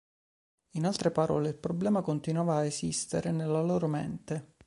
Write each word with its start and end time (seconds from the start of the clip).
In 0.77 0.85
altre 0.87 1.11
parole 1.11 1.49
il 1.49 1.57
problema 1.57 2.01
continuava 2.01 2.55
a 2.55 2.65
esistere 2.65 3.29
nella 3.29 3.61
loro 3.61 3.85
mente. 3.85 4.55